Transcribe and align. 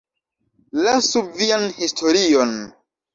Lasu 0.85 1.21
vian 1.41 1.65
historion! 1.83 2.55